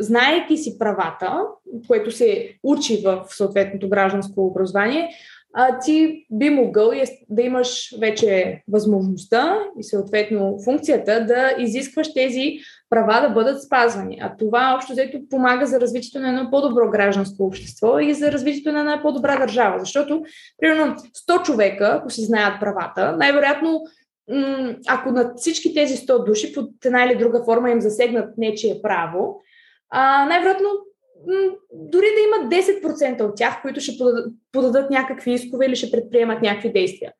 знаейки 0.00 0.56
си 0.56 0.78
правата, 0.78 1.40
което 1.86 2.10
се 2.10 2.58
учи 2.62 3.02
в 3.04 3.24
съответното 3.28 3.88
гражданско 3.88 4.46
образование, 4.46 5.08
а, 5.54 5.78
ти 5.78 6.26
би 6.30 6.50
могъл 6.50 6.92
да 7.30 7.42
имаш 7.42 7.94
вече 8.00 8.62
възможността 8.68 9.58
и 9.78 9.84
съответно 9.84 10.58
функцията 10.64 11.24
да 11.24 11.54
изискваш 11.58 12.14
тези 12.14 12.58
права 12.90 13.28
да 13.28 13.34
бъдат 13.34 13.62
спазвани. 13.62 14.18
А 14.22 14.36
това 14.38 14.74
общо 14.76 14.92
взето 14.92 15.18
помага 15.30 15.66
за 15.66 15.80
развитието 15.80 16.20
на 16.20 16.28
едно 16.28 16.50
по-добро 16.50 16.90
гражданско 16.90 17.44
общество 17.44 17.98
и 17.98 18.14
за 18.14 18.32
развитието 18.32 18.72
на 18.72 18.80
една 18.80 19.02
по-добра 19.02 19.38
държава. 19.38 19.78
Защото, 19.78 20.22
примерно, 20.60 20.94
100 21.28 21.42
човека, 21.42 21.98
ако 22.00 22.10
си 22.10 22.24
знаят 22.24 22.60
правата, 22.60 23.16
най-вероятно 23.16 23.82
ако 24.88 25.10
на 25.10 25.32
всички 25.36 25.74
тези 25.74 25.96
100 25.96 26.26
души 26.26 26.52
под 26.52 26.70
една 26.84 27.04
или 27.04 27.18
друга 27.18 27.44
форма 27.44 27.70
им 27.70 27.80
засегнат 27.80 28.38
нечие 28.38 28.80
право, 28.82 29.42
а, 29.90 30.26
най-вероятно 30.26 30.68
дори 31.72 32.06
да 32.06 32.20
има 32.20 32.50
10% 32.50 33.22
от 33.22 33.36
тях, 33.36 33.62
които 33.62 33.80
ще 33.80 33.92
подадат, 34.52 34.90
някакви 34.90 35.32
искове 35.32 35.66
или 35.66 35.76
ще 35.76 35.90
предприемат 35.90 36.42
някакви 36.42 36.72
действия. 36.72 37.12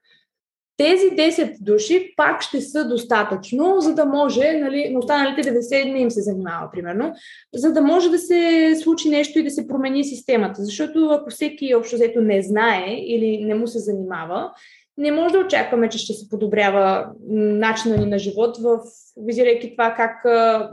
Тези 0.76 1.06
10 1.06 1.56
души 1.60 2.14
пак 2.16 2.42
ще 2.42 2.60
са 2.60 2.88
достатъчно, 2.88 3.80
за 3.80 3.94
да 3.94 4.04
може, 4.04 4.52
нали, 4.52 4.90
на 4.90 4.98
останалите 4.98 5.50
90 5.50 5.92
не 5.92 6.00
им 6.00 6.10
се 6.10 6.22
занимава, 6.22 6.70
примерно, 6.72 7.12
за 7.54 7.72
да 7.72 7.82
може 7.82 8.10
да 8.10 8.18
се 8.18 8.72
случи 8.82 9.08
нещо 9.08 9.38
и 9.38 9.42
да 9.42 9.50
се 9.50 9.68
промени 9.68 10.04
системата. 10.04 10.64
Защото 10.64 11.08
ако 11.08 11.30
всеки 11.30 11.74
общо 11.74 11.96
взето 11.96 12.20
не 12.20 12.42
знае 12.42 12.94
или 13.06 13.44
не 13.44 13.54
му 13.54 13.66
се 13.66 13.78
занимава, 13.78 14.50
не 14.98 15.12
може 15.12 15.32
да 15.32 15.38
очакваме, 15.38 15.88
че 15.88 15.98
ще 15.98 16.12
се 16.12 16.28
подобрява 16.28 17.06
начина 17.28 17.96
ни 17.96 18.06
на 18.06 18.18
живот, 18.18 18.58
в, 18.58 18.78
визирайки 19.16 19.70
това 19.70 19.94
как 19.96 20.24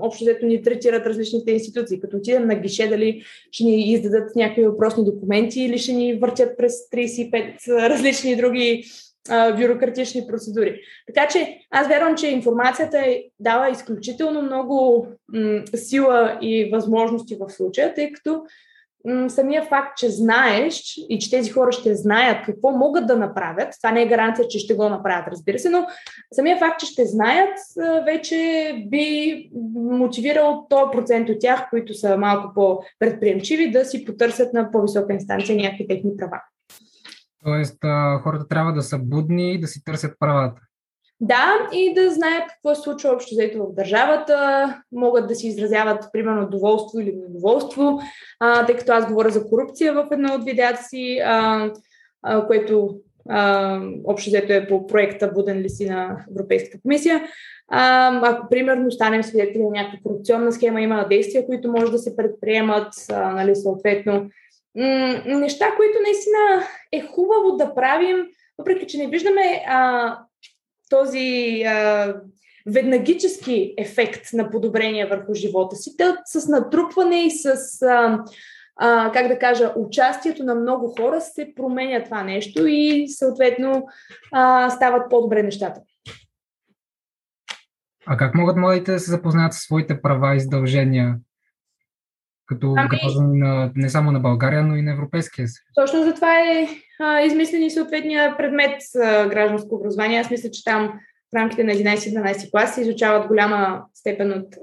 общо 0.01 0.23
взето 0.23 0.45
ни 0.45 0.61
третират 0.61 1.05
различните 1.05 1.51
институции. 1.51 1.99
Като 1.99 2.17
отидем 2.17 2.47
на 2.47 2.55
гише, 2.55 2.89
дали 2.89 3.23
ще 3.51 3.63
ни 3.63 3.91
издадат 3.91 4.35
някакви 4.35 4.67
въпросни 4.67 5.05
документи 5.05 5.61
или 5.61 5.77
ще 5.77 5.93
ни 5.93 6.13
въртят 6.13 6.57
през 6.57 6.73
35 6.73 7.89
различни 7.89 8.35
други 8.35 8.83
а, 9.29 9.55
бюрократични 9.55 10.27
процедури. 10.27 10.81
Така 11.07 11.27
че 11.27 11.57
аз 11.71 11.87
вярвам, 11.87 12.15
че 12.15 12.27
информацията 12.27 12.97
е, 12.97 13.23
дава 13.39 13.69
изключително 13.69 14.41
много 14.41 15.07
м- 15.33 15.61
сила 15.75 16.37
и 16.41 16.69
възможности 16.73 17.37
в 17.39 17.49
случая, 17.49 17.93
тъй 17.93 18.11
като 18.11 18.41
самия 19.27 19.63
факт, 19.63 19.97
че 19.97 20.09
знаеш 20.09 20.93
и 21.09 21.19
че 21.19 21.29
тези 21.29 21.51
хора 21.51 21.71
ще 21.71 21.95
знаят 21.95 22.45
какво 22.45 22.71
могат 22.71 23.07
да 23.07 23.17
направят, 23.17 23.73
това 23.81 23.91
не 23.91 24.01
е 24.01 24.07
гаранция, 24.07 24.47
че 24.47 24.59
ще 24.59 24.73
го 24.73 24.89
направят, 24.89 25.27
разбира 25.27 25.59
се, 25.59 25.69
но 25.69 25.85
самия 26.31 26.57
факт, 26.57 26.79
че 26.79 26.85
ще 26.85 27.05
знаят, 27.05 27.57
вече 28.05 28.73
би 28.87 29.49
мотивирал 29.75 30.65
този 30.69 30.91
процент 30.91 31.29
от 31.29 31.37
тях, 31.39 31.69
които 31.69 31.93
са 31.93 32.17
малко 32.17 32.53
по-предприемчиви, 32.55 33.71
да 33.71 33.85
си 33.85 34.05
потърсят 34.05 34.53
на 34.53 34.71
по-висока 34.71 35.13
инстанция 35.13 35.55
някакви 35.55 35.87
техни 35.87 36.17
права. 36.17 36.41
Тоест, 37.45 37.77
хората 38.23 38.47
трябва 38.47 38.73
да 38.73 38.81
са 38.81 38.97
будни 38.97 39.53
и 39.53 39.59
да 39.59 39.67
си 39.67 39.83
търсят 39.83 40.13
правата. 40.19 40.61
Да, 41.21 41.69
и 41.73 41.93
да 41.93 42.11
знаят 42.11 42.43
какво 42.47 42.75
се 42.75 42.81
случва 42.81 43.09
общо 43.09 43.35
взето 43.35 43.65
в 43.65 43.73
държавата, 43.73 44.67
могат 44.91 45.27
да 45.27 45.35
си 45.35 45.47
изразяват, 45.47 46.05
примерно, 46.13 46.49
доволство 46.49 46.99
или 46.99 47.15
недоволство, 47.15 47.99
а, 48.39 48.65
тъй 48.65 48.77
като 48.77 48.91
аз 48.91 49.07
говоря 49.07 49.29
за 49.29 49.49
корупция 49.49 49.93
в 49.93 50.07
едно 50.11 50.33
от 50.33 50.43
видеята 50.45 50.83
си, 50.83 51.19
а, 51.25 51.69
а, 52.23 52.47
което 52.47 52.95
а, 53.29 53.79
общо 54.05 54.29
взето 54.29 54.53
е 54.53 54.67
по 54.67 54.87
проекта 54.87 55.31
Буден 55.33 55.59
ли 55.59 55.69
си 55.69 55.85
на 55.85 56.25
Европейската 56.31 56.81
комисия. 56.81 57.23
А, 57.67 58.19
ако, 58.29 58.49
примерно, 58.49 58.91
станем 58.91 59.23
свидетели 59.23 59.63
на 59.63 59.69
някаква 59.69 59.99
корупционна 60.03 60.51
схема, 60.51 60.81
има 60.81 61.07
действия, 61.09 61.45
които 61.45 61.71
може 61.71 61.91
да 61.91 61.97
се 61.97 62.15
предприемат, 62.15 62.93
а, 63.11 63.31
нали, 63.31 63.55
съответно, 63.55 64.13
м- 64.75 65.21
неща, 65.25 65.65
които 65.77 65.97
наистина 66.03 66.67
е 66.91 67.01
хубаво 67.01 67.57
да 67.57 67.75
правим, 67.75 68.25
въпреки 68.57 68.87
че 68.87 68.97
не 68.97 69.07
виждаме 69.07 69.63
а, 69.67 70.17
този 70.93 71.63
а, 71.63 72.15
веднагически 72.65 73.73
ефект 73.77 74.33
на 74.33 74.49
подобрение 74.49 75.05
върху 75.05 75.33
живота 75.33 75.75
си. 75.75 75.97
Те 75.97 76.03
с 76.25 76.47
натрупване 76.47 77.25
и 77.25 77.31
с, 77.31 77.81
а, 77.81 78.23
а, 78.75 79.11
как 79.11 79.27
да 79.27 79.39
кажа, 79.39 79.73
участието 79.75 80.43
на 80.43 80.55
много 80.55 80.95
хора 80.99 81.21
се 81.21 81.53
променя 81.55 82.03
това 82.03 82.23
нещо 82.23 82.67
и 82.67 83.07
съответно 83.09 83.87
а, 84.31 84.69
стават 84.69 85.09
по-добре 85.09 85.43
нещата. 85.43 85.81
А 88.05 88.17
как 88.17 88.35
могат 88.35 88.57
младите 88.57 88.91
да 88.91 88.99
се 88.99 89.11
запознаят 89.11 89.53
с 89.53 89.57
своите 89.57 90.01
права 90.01 90.35
и 90.35 90.39
задължения 90.39 91.15
като 92.45 92.75
ами, 92.77 92.99
на, 93.39 93.71
не 93.75 93.89
само 93.89 94.11
на 94.11 94.19
България, 94.19 94.63
но 94.63 94.75
и 94.75 94.81
на 94.81 94.91
Европейския 94.91 95.47
съюз. 95.47 95.65
Точно 95.75 96.03
за 96.03 96.13
това 96.13 96.39
е 96.39 96.67
а, 97.03 97.21
измислен 97.21 97.63
и 97.63 97.71
съответния 97.71 98.37
предмет 98.37 98.81
гражданско 99.29 99.75
образование. 99.75 100.19
Аз 100.19 100.29
мисля, 100.29 100.51
че 100.51 100.63
там 100.63 100.99
в 101.33 101.35
рамките 101.35 101.63
на 101.63 101.73
11-12 101.73 102.51
клас 102.51 102.75
се 102.75 102.81
изучават 102.81 103.27
голяма 103.27 103.83
степен 103.93 104.31
от 104.31 104.57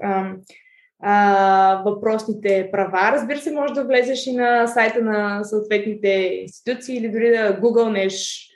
а, 1.03 1.83
въпросните 1.85 2.69
права. 2.71 3.11
Разбира 3.11 3.39
се, 3.39 3.51
може 3.51 3.73
да 3.73 3.83
влезеш 3.83 4.27
и 4.27 4.33
на 4.33 4.67
сайта 4.67 5.01
на 5.01 5.43
съответните 5.43 6.09
институции 6.41 6.97
или 6.97 7.09
дори 7.09 7.29
да 7.29 7.57
гугълнеш 7.61 8.47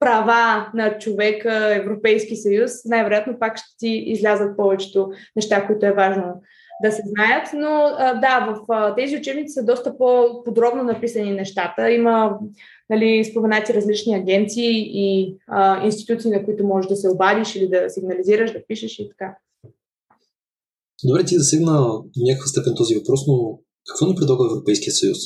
права 0.00 0.70
на 0.74 0.98
човека, 0.98 1.74
Европейски 1.74 2.36
съюз, 2.36 2.72
най-вероятно 2.84 3.38
пак 3.38 3.56
ще 3.56 3.76
ти 3.78 3.88
излязат 3.88 4.56
повечето 4.56 5.10
неща, 5.36 5.66
които 5.66 5.86
е 5.86 5.92
важно 5.92 6.24
да 6.82 6.92
се 6.92 7.02
знаят, 7.06 7.48
но 7.54 7.96
да, 8.20 8.56
в 8.68 8.94
тези 8.96 9.16
учебници 9.16 9.52
са 9.52 9.64
доста 9.64 9.98
по-подробно 9.98 10.82
написани 10.82 11.30
нещата. 11.30 11.90
Има 11.90 12.38
нали, 12.90 13.24
споменати 13.24 13.74
различни 13.74 14.14
агенции 14.14 14.90
и 14.94 15.36
а, 15.46 15.84
институции, 15.84 16.30
на 16.30 16.44
които 16.44 16.66
можеш 16.66 16.88
да 16.88 16.96
се 16.96 17.10
обадиш 17.10 17.56
или 17.56 17.68
да 17.68 17.90
сигнализираш, 17.90 18.52
да 18.52 18.66
пишеш 18.66 18.98
и 18.98 19.08
така. 19.08 19.36
Добре, 21.04 21.24
ти 21.24 21.38
засегна 21.38 21.72
в 21.72 22.02
някаква 22.16 22.46
степен 22.46 22.72
този 22.76 22.94
въпрос, 22.94 23.20
но 23.26 23.58
какво 23.88 24.06
ни 24.06 24.14
предлага 24.14 24.44
Европейския 24.44 24.92
съюз? 24.92 25.18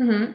Mm-hmm. 0.00 0.34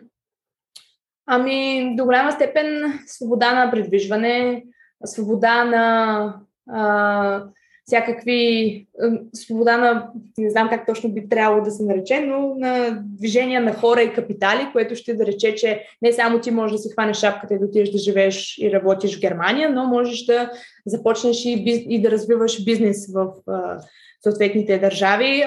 Ами, 1.26 1.94
до 1.98 2.06
голяма 2.06 2.32
степен 2.32 3.00
свобода 3.08 3.66
на 3.66 3.72
предвижване, 3.72 4.64
свобода 5.06 5.66
на 5.66 6.36
а, 6.70 7.46
всякакви 7.90 8.88
свобода 9.34 9.78
на, 9.78 10.10
не 10.38 10.50
знам 10.50 10.70
как 10.70 10.86
точно 10.86 11.10
би 11.10 11.30
трябвало 11.30 11.64
да 11.64 11.72
се 11.72 11.84
нарече, 11.84 12.20
но 12.20 12.56
на 12.56 13.00
движение 13.04 13.60
на 13.60 13.74
хора 13.74 14.02
и 14.02 14.14
капитали, 14.14 14.70
което 14.72 14.96
ще 14.96 15.14
да 15.14 15.26
рече, 15.26 15.56
че 15.56 15.84
не 16.02 16.14
само 16.14 16.40
ти 16.42 16.52
можеш 16.52 16.78
да 16.78 16.78
си 16.78 16.90
хванеш 16.94 17.18
шапката 17.18 17.54
и 17.54 17.60
да 17.60 17.66
отидеш 17.66 17.92
да 17.92 17.98
живееш 17.98 18.58
и 18.58 18.72
работиш 18.72 19.18
в 19.18 19.22
Германия, 19.22 19.70
но 19.70 19.86
можеш 19.86 20.26
да 20.26 20.52
започнеш 20.86 21.46
и, 21.46 21.64
биз, 21.64 21.80
и 21.90 22.02
да 22.02 22.12
развиваш 22.12 22.64
бизнес 22.64 23.14
в 23.14 23.28
а, 23.48 23.80
съответните 24.24 24.78
държави. 24.78 25.44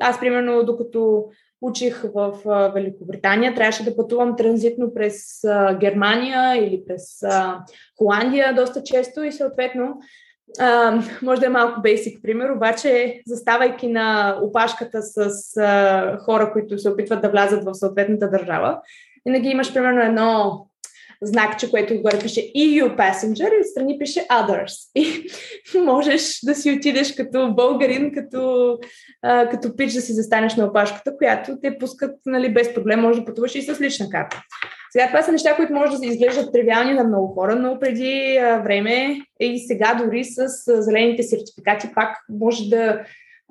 Аз, 0.00 0.20
примерно, 0.20 0.64
докато 0.64 1.24
учих 1.62 2.04
в 2.14 2.32
Великобритания, 2.74 3.54
трябваше 3.54 3.84
да 3.84 3.96
пътувам 3.96 4.36
транзитно 4.36 4.94
през 4.94 5.40
Германия 5.80 6.66
или 6.66 6.82
през 6.86 7.02
Холандия 7.98 8.54
доста 8.54 8.82
често 8.82 9.22
и 9.22 9.32
съответно 9.32 10.00
а, 10.60 11.00
може 11.22 11.40
да 11.40 11.46
е 11.46 11.50
малко 11.50 11.80
бейсик 11.80 12.22
пример, 12.22 12.50
обаче 12.50 13.22
заставайки 13.26 13.88
на 13.88 14.36
опашката 14.42 15.02
с 15.02 15.56
а, 15.56 16.18
хора, 16.18 16.52
които 16.52 16.78
се 16.78 16.90
опитват 16.90 17.22
да 17.22 17.30
влязат 17.30 17.64
в 17.64 17.74
съответната 17.74 18.30
държава, 18.30 18.80
винаги 19.26 19.48
имаш 19.48 19.74
примерно 19.74 20.00
едно 20.00 20.66
знакче, 21.22 21.70
което 21.70 21.94
отгоре 21.94 22.18
пише 22.18 22.40
EU 22.40 22.96
Passenger 22.96 23.56
и 23.56 23.60
отстрани 23.60 23.98
пише 23.98 24.20
Others. 24.20 24.90
И 24.94 25.26
можеш 25.84 26.38
да 26.42 26.54
си 26.54 26.72
отидеш 26.72 27.14
като 27.14 27.54
българин, 27.54 28.12
като, 28.14 28.78
а, 29.22 29.48
като 29.48 29.76
пич 29.76 29.92
да 29.92 30.00
си 30.00 30.12
застанеш 30.12 30.56
на 30.56 30.64
опашката, 30.64 31.16
която 31.16 31.58
те 31.62 31.78
пускат 31.78 32.16
нали, 32.26 32.54
без 32.54 32.74
проблем, 32.74 33.00
може 33.00 33.20
да 33.20 33.24
пътуваш 33.24 33.54
и 33.54 33.62
с 33.62 33.80
лична 33.80 34.08
карта. 34.10 34.42
Сега 34.90 35.06
това 35.06 35.22
са 35.22 35.32
неща, 35.32 35.56
които 35.56 35.72
може 35.72 35.92
да 35.92 35.98
се 35.98 36.06
изглеждат 36.06 36.52
тривиални 36.52 36.94
на 36.94 37.04
много 37.04 37.34
хора, 37.34 37.54
но 37.54 37.78
преди 37.78 38.36
а, 38.36 38.58
време 38.58 39.20
и 39.40 39.58
сега 39.58 39.94
дори 39.94 40.24
с 40.24 40.38
а, 40.38 40.82
зелените 40.82 41.22
сертификати 41.22 41.88
пак 41.94 42.16
може 42.28 42.68
да 42.68 43.00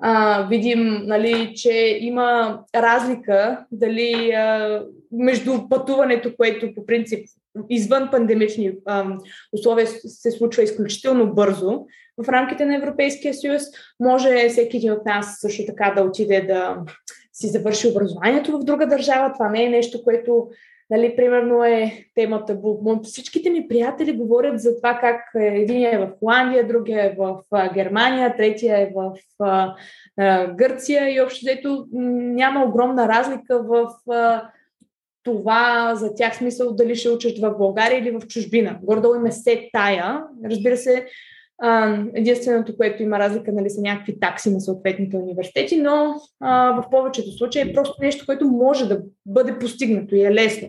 а, 0.04 0.46
видим, 0.50 1.02
нали, 1.04 1.52
че 1.54 1.98
има 2.00 2.58
разлика 2.74 3.64
дали 3.72 4.32
а, 4.32 4.82
между 5.12 5.68
пътуването, 5.68 6.36
което 6.36 6.74
по 6.74 6.86
принцип 6.86 7.28
извън 7.70 8.08
пандемични 8.10 8.72
а, 8.86 9.04
условия 9.52 9.86
се 9.86 10.30
случва 10.30 10.62
изключително 10.62 11.34
бързо 11.34 11.84
в 12.24 12.28
рамките 12.28 12.64
на 12.64 12.76
Европейския 12.76 13.34
съюз. 13.34 13.62
Може 14.00 14.48
всеки 14.48 14.76
един 14.76 14.92
от 14.92 15.04
нас 15.06 15.36
също 15.40 15.62
така 15.66 15.92
да 15.96 16.02
отиде 16.02 16.40
да 16.40 16.76
си 17.32 17.48
завърши 17.48 17.88
образованието 17.88 18.58
в 18.58 18.64
друга 18.64 18.86
държава. 18.86 19.32
Това 19.32 19.48
не 19.48 19.64
е 19.64 19.70
нещо, 19.70 20.04
което 20.04 20.48
Нали, 20.92 21.16
примерно 21.16 21.64
е 21.64 22.04
темата 22.14 22.54
Бубмунт. 22.54 23.06
Всичките 23.06 23.50
ми 23.50 23.68
приятели 23.68 24.16
говорят 24.16 24.60
за 24.60 24.76
това 24.76 24.98
как 25.00 25.20
един 25.34 25.84
е 25.86 25.98
в 25.98 26.10
Холандия, 26.18 26.68
другия 26.68 27.04
е 27.04 27.16
в 27.18 27.36
Германия, 27.74 28.36
третия 28.36 28.78
е 28.78 28.92
в 28.94 29.12
Гърция 30.54 31.14
и 31.14 31.20
общо 31.20 31.40
взето 31.42 31.86
няма 31.92 32.64
огромна 32.64 33.08
разлика 33.08 33.62
в 33.62 33.88
това 35.22 35.94
за 35.94 36.14
тях 36.14 36.36
смисъл 36.36 36.74
дали 36.74 36.96
ще 36.96 37.10
учат 37.10 37.38
в 37.38 37.54
България 37.58 37.98
или 37.98 38.10
в 38.10 38.26
чужбина. 38.26 38.78
Гордо 38.82 39.14
им 39.14 39.26
е 39.26 39.32
се 39.32 39.68
тая. 39.72 40.24
Разбира 40.44 40.76
се, 40.76 41.06
единственото, 42.14 42.76
което 42.76 43.02
има 43.02 43.18
разлика, 43.18 43.52
нали, 43.52 43.70
са 43.70 43.80
някакви 43.80 44.20
такси 44.20 44.50
на 44.50 44.60
съответните 44.60 45.16
университети, 45.16 45.76
но 45.76 46.14
а, 46.40 46.70
в 46.70 46.90
повечето 46.90 47.32
случаи 47.32 47.62
е 47.62 47.72
просто 47.72 48.02
нещо, 48.02 48.26
което 48.26 48.48
може 48.48 48.88
да 48.88 49.02
бъде 49.26 49.58
постигнато 49.58 50.14
и 50.14 50.24
е 50.24 50.34
лесно, 50.34 50.68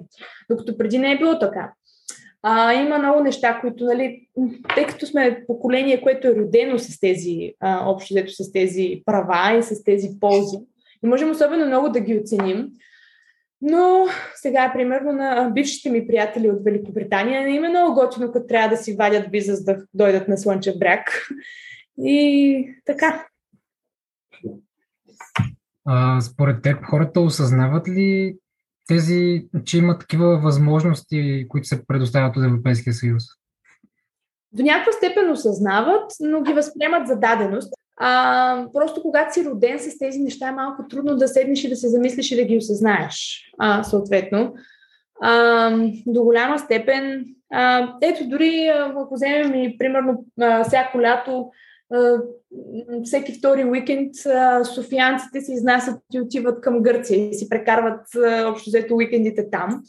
докато 0.49 0.77
преди 0.77 0.97
не 0.97 1.11
е 1.11 1.17
било 1.17 1.39
така. 1.39 1.73
А, 2.43 2.73
има 2.73 2.97
много 2.97 3.23
неща, 3.23 3.59
които, 3.61 3.85
нали, 3.85 4.27
тъй 4.75 4.85
като 4.85 5.05
сме 5.05 5.43
поколение, 5.47 6.01
което 6.01 6.27
е 6.27 6.35
родено 6.35 6.79
с 6.79 6.99
тези, 6.99 7.53
а, 7.59 7.89
общо 7.89 8.15
с 8.27 8.51
тези 8.51 9.01
права 9.05 9.57
и 9.57 9.63
с 9.63 9.83
тези 9.83 10.09
ползи, 10.19 10.57
и 11.03 11.07
можем 11.07 11.31
особено 11.31 11.65
много 11.65 11.89
да 11.89 11.99
ги 11.99 12.17
оценим, 12.17 12.67
но 13.65 14.05
сега, 14.35 14.71
примерно, 14.73 15.11
на 15.11 15.51
бившите 15.53 15.89
ми 15.89 16.07
приятели 16.07 16.49
от 16.49 16.63
Великобритания 16.63 17.41
не 17.41 17.55
има 17.55 17.69
много 17.69 17.95
готино, 17.95 18.31
като 18.31 18.47
трябва 18.47 18.69
да 18.69 18.77
си 18.77 18.95
вадят 18.95 19.31
виза, 19.31 19.55
за 19.55 19.63
да 19.63 19.85
дойдат 19.93 20.27
на 20.27 20.37
Слънчев 20.37 20.79
бряг. 20.79 21.29
И 21.97 22.75
така. 22.85 23.25
А, 25.85 26.21
според 26.21 26.61
теб 26.61 26.85
хората 26.85 27.21
осъзнават 27.21 27.87
ли 27.87 28.37
тези, 28.87 29.47
че 29.65 29.77
имат 29.77 29.99
такива 29.99 30.39
възможности, 30.39 31.45
които 31.49 31.67
се 31.67 31.85
предоставят 31.85 32.37
от 32.37 32.43
Европейския 32.43 32.93
съюз? 32.93 33.23
До 34.51 34.63
някаква 34.63 34.91
степен 34.91 35.31
осъзнават, 35.31 36.11
но 36.19 36.41
ги 36.41 36.53
възприемат 36.53 37.07
за 37.07 37.15
даденост. 37.15 37.73
А, 37.97 38.65
просто 38.73 39.01
когато 39.01 39.33
си 39.33 39.45
роден 39.45 39.79
с 39.79 39.97
тези 39.97 40.19
неща 40.19 40.47
е 40.47 40.51
малко 40.51 40.87
трудно 40.87 41.15
да 41.15 41.27
седнеш 41.27 41.63
и 41.63 41.69
да 41.69 41.75
се 41.75 41.89
замислиш 41.89 42.31
и 42.31 42.35
да 42.35 42.43
ги 42.43 42.57
осъзнаеш, 42.57 43.41
а, 43.59 43.83
съответно. 43.83 44.53
А, 45.21 45.71
до 46.07 46.23
голяма 46.23 46.59
степен, 46.59 47.25
а, 47.51 47.93
ето 48.01 48.27
дори 48.27 48.71
ако 48.73 49.15
вземем 49.15 49.55
и 49.55 49.77
примерно 49.77 50.25
а, 50.41 50.63
всяко 50.63 51.01
лято, 51.01 51.51
а, 51.93 52.17
всеки 53.03 53.33
втори 53.33 53.65
уикенд 53.65 54.15
а, 54.25 54.63
софиянците 54.65 55.41
се 55.41 55.53
изнасят 55.53 55.99
и 56.13 56.21
отиват 56.21 56.61
към 56.61 56.83
Гърция 56.83 57.29
и 57.29 57.33
си 57.33 57.49
прекарват 57.49 58.15
а, 58.15 58.47
общо 58.47 58.69
взето 58.69 58.95
уикендите 58.95 59.49
там. 59.49 59.83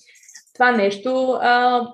Това 0.55 0.73
нещо 0.73 1.39
а, 1.41 1.87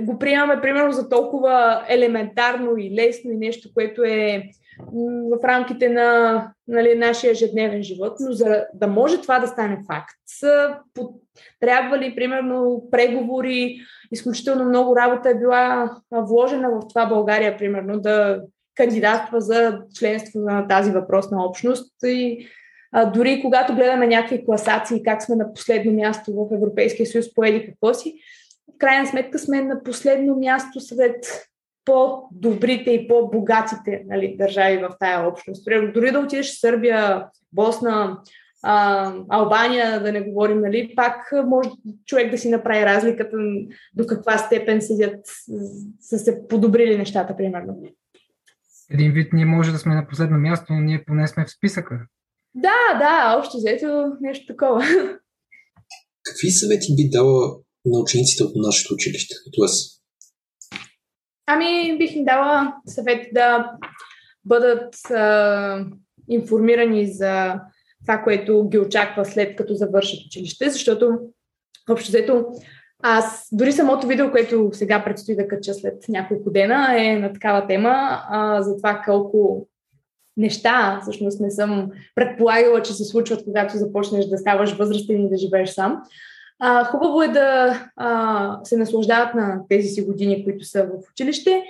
го 0.00 0.18
приемаме 0.18 0.60
примерно 0.60 0.92
за 0.92 1.08
толкова 1.08 1.84
елементарно 1.88 2.76
и 2.78 2.94
лесно 2.94 3.30
и 3.30 3.36
нещо, 3.36 3.68
което 3.74 4.02
е 4.04 4.42
в 5.30 5.44
рамките 5.44 5.88
на 5.88 6.48
нали, 6.68 6.94
нашия 6.94 7.30
ежедневен 7.30 7.82
живот, 7.82 8.12
но 8.20 8.32
за 8.32 8.64
да 8.74 8.86
може 8.86 9.22
това 9.22 9.38
да 9.38 9.46
стане 9.46 9.78
факт, 9.86 10.16
са 10.26 10.76
трябвали, 11.60 12.14
примерно, 12.14 12.82
преговори, 12.90 13.76
изключително 14.12 14.64
много 14.64 14.96
работа 14.96 15.30
е 15.30 15.38
била 15.38 15.96
вложена 16.12 16.70
в 16.70 16.88
това 16.88 17.06
България, 17.06 17.56
примерно, 17.56 18.00
да 18.00 18.42
кандидатства 18.74 19.40
за 19.40 19.80
членство 19.94 20.40
на 20.40 20.68
тази 20.68 20.90
въпросна 20.90 21.44
общност. 21.44 21.92
И 22.04 22.46
а, 22.92 23.04
дори 23.04 23.40
когато 23.42 23.74
гледаме 23.74 24.06
някакви 24.06 24.44
класации, 24.44 25.02
как 25.02 25.22
сме 25.22 25.36
на 25.36 25.52
последно 25.52 25.92
място 25.92 26.32
в 26.34 26.54
Европейския 26.54 27.06
съюз, 27.06 27.34
поеди 27.34 27.66
какво 27.66 27.94
си, 27.94 28.14
в 28.74 28.78
крайна 28.78 29.06
сметка 29.06 29.38
сме 29.38 29.62
на 29.62 29.82
последно 29.82 30.36
място 30.36 30.80
сред 30.80 31.48
по-добрите 31.84 32.90
и 32.90 33.08
по-богатите 33.08 34.02
нали, 34.06 34.36
държави 34.38 34.76
в 34.78 34.96
тая 35.00 35.28
общност. 35.28 35.64
Дори 35.94 36.10
да 36.10 36.20
отидеш 36.20 36.52
в 36.52 36.60
Сърбия, 36.60 37.26
Босна, 37.52 38.18
а, 38.62 39.12
Албания, 39.28 40.02
да 40.02 40.12
не 40.12 40.20
говорим, 40.20 40.60
нали, 40.60 40.92
пак 40.96 41.32
може 41.46 41.70
човек 42.06 42.30
да 42.30 42.38
си 42.38 42.50
направи 42.50 42.84
разликата 42.84 43.36
до 43.94 44.06
каква 44.06 44.38
степен 44.38 44.82
седят, 44.82 45.20
са 46.00 46.18
се 46.18 46.48
подобрили 46.48 46.98
нещата, 46.98 47.36
примерно. 47.36 47.82
Един 48.90 49.12
вид 49.12 49.32
ние 49.32 49.44
може 49.44 49.72
да 49.72 49.78
сме 49.78 49.94
на 49.94 50.08
последно 50.08 50.38
място, 50.38 50.72
но 50.72 50.80
ние 50.80 51.04
поне 51.06 51.28
сме 51.28 51.44
в 51.44 51.50
списъка. 51.50 52.00
Да, 52.54 52.98
да, 52.98 53.36
общо 53.38 53.56
взето 53.56 54.12
нещо 54.20 54.46
такова. 54.46 54.84
Какви 56.22 56.50
съвети 56.50 56.96
би 56.96 57.08
дала 57.08 57.56
на 57.84 57.98
учениците 57.98 58.44
от 58.44 58.52
нашето 58.56 58.94
училище, 58.94 59.34
като 59.44 59.62
аз? 59.62 60.00
Ами, 61.46 61.98
бих 61.98 62.16
им 62.16 62.24
дала 62.24 62.74
съвет 62.86 63.26
да 63.32 63.70
бъдат 64.44 65.10
а, 65.10 65.86
информирани 66.28 67.12
за 67.12 67.60
това, 68.04 68.18
което 68.18 68.68
ги 68.68 68.78
очаква 68.78 69.24
след 69.24 69.56
като 69.56 69.74
завършат 69.74 70.26
училище, 70.26 70.70
защото 70.70 71.18
общо 71.90 72.08
взето 72.08 72.44
аз 73.02 73.48
дори 73.52 73.72
самото 73.72 74.06
видео, 74.06 74.30
което 74.30 74.70
сега 74.72 75.04
предстои 75.04 75.36
да 75.36 75.48
кача 75.48 75.74
след 75.74 76.08
няколко 76.08 76.50
дена, 76.50 76.96
е 76.98 77.18
на 77.18 77.32
такава 77.32 77.66
тема 77.66 78.22
а, 78.30 78.62
за 78.62 78.76
това 78.76 79.02
колко 79.04 79.68
неща 80.36 80.98
всъщност 81.02 81.40
не 81.40 81.50
съм 81.50 81.90
предполагала, 82.14 82.82
че 82.82 82.92
се 82.92 83.04
случват, 83.04 83.44
когато 83.44 83.78
започнеш 83.78 84.26
да 84.26 84.38
ставаш 84.38 84.72
възрастен 84.72 85.24
и 85.24 85.30
да 85.30 85.36
живееш 85.36 85.70
сам. 85.70 86.02
А, 86.60 86.84
хубаво 86.84 87.22
е 87.22 87.28
да 87.28 87.80
а, 87.96 88.58
се 88.64 88.76
наслаждават 88.76 89.34
на 89.34 89.60
тези 89.68 89.88
си 89.88 90.02
години, 90.02 90.44
които 90.44 90.64
са 90.64 90.82
в 90.82 91.10
училище 91.12 91.62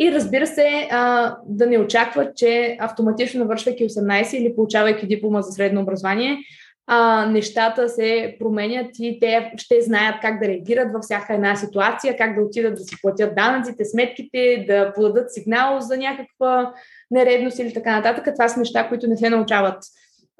и 0.00 0.12
разбира 0.12 0.46
се, 0.46 0.88
а, 0.90 1.36
да 1.46 1.66
не 1.66 1.78
очакват, 1.78 2.36
че 2.36 2.76
автоматично 2.80 3.40
навършвайки 3.40 3.88
18 3.88 4.36
или 4.36 4.56
получавайки 4.56 5.06
диплома 5.06 5.42
за 5.42 5.52
средно 5.52 5.80
образование, 5.80 6.38
а, 6.86 7.26
нещата 7.26 7.88
се 7.88 8.36
променят 8.38 8.90
и 8.98 9.18
те 9.20 9.52
ще 9.56 9.80
знаят 9.80 10.16
как 10.22 10.40
да 10.40 10.48
реагират 10.48 10.92
във 10.92 11.02
всяка 11.02 11.34
една 11.34 11.56
ситуация, 11.56 12.16
как 12.16 12.34
да 12.34 12.42
отидат 12.42 12.74
да 12.74 12.80
си 12.80 12.96
платят 13.02 13.34
данъците, 13.34 13.84
сметките, 13.84 14.64
да 14.68 14.92
подадат 14.92 15.34
сигнал 15.34 15.80
за 15.80 15.96
някаква 15.96 16.72
нередност 17.10 17.58
или 17.58 17.72
така 17.72 17.96
нататък. 17.96 18.34
Това 18.34 18.48
са 18.48 18.58
неща, 18.58 18.88
които 18.88 19.06
не 19.06 19.16
се 19.16 19.30
научават 19.30 19.82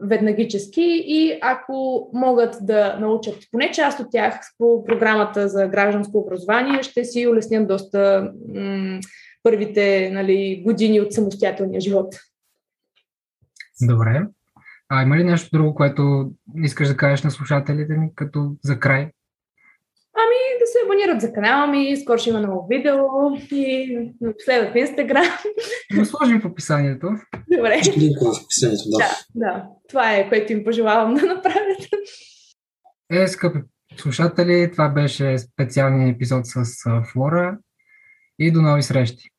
веднагически 0.03 1.05
и 1.07 1.39
ако 1.43 2.11
могат 2.15 2.57
да 2.61 2.97
научат 3.01 3.37
поне 3.53 3.71
част 3.71 4.01
от 4.01 4.07
тях 4.11 4.41
по 4.59 4.85
програмата 4.85 5.49
за 5.49 5.69
гражданско 5.69 6.19
образование, 6.19 6.83
ще 6.83 7.05
си 7.05 7.27
улеснят 7.27 7.69
доста 7.69 8.33
м- 8.55 9.01
първите 9.43 10.11
нали, 10.13 10.63
години 10.67 11.01
от 11.01 11.13
самостоятелния 11.13 11.81
живот. 11.81 12.15
Добре. 13.83 14.23
А 14.89 15.03
има 15.03 15.17
ли 15.17 15.25
нещо 15.25 15.49
друго, 15.53 15.75
което 15.75 16.31
искаш 16.65 16.89
да 16.89 16.97
кажеш 16.97 17.23
на 17.23 17.31
слушателите 17.31 17.93
ни 17.93 18.11
като 18.15 18.57
за 18.65 18.81
край? 18.81 19.11
Ами 20.15 20.61
да 20.61 20.67
се 20.67 20.79
абонират 20.85 21.21
за 21.21 21.33
канала 21.33 21.67
ми, 21.67 21.97
скоро 21.97 22.19
ще 22.19 22.31
има 22.31 22.41
ново 22.41 22.67
видео 22.71 22.97
и 23.53 24.13
следват 24.39 24.73
в 24.73 24.77
Инстаграм. 24.77 25.25
Да 25.97 26.05
сложим 26.05 26.41
в 26.41 26.45
описанието. 26.45 27.09
Добре. 27.57 27.83
Ще 27.83 28.01
линка 28.01 28.21
в 28.25 28.45
описанието, 28.45 28.83
да. 28.91 28.99
Да, 29.35 29.53
да. 29.53 29.67
Това 29.91 30.15
е, 30.15 30.29
което 30.29 30.53
им 30.53 30.65
пожелавам 30.65 31.15
да 31.15 31.27
направят. 31.27 31.89
Е, 33.11 33.29
скъпи 33.29 33.59
слушатели, 33.97 34.71
това 34.73 34.89
беше 34.89 35.39
специалният 35.39 36.15
епизод 36.15 36.47
с 36.47 36.65
Флора 37.13 37.59
и 38.39 38.53
до 38.53 38.63
нови 38.63 38.83
срещи. 38.83 39.31